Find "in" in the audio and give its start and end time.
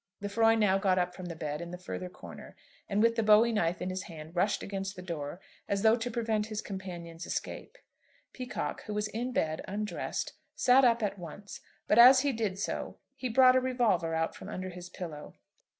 1.61-1.69, 3.83-3.91, 9.09-9.31